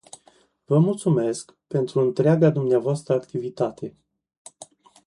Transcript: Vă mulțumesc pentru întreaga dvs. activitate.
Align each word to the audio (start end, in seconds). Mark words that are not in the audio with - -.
Vă 0.65 0.79
mulțumesc 0.79 1.55
pentru 1.67 1.99
întreaga 1.99 2.49
dvs. 2.49 3.07
activitate. 3.09 3.95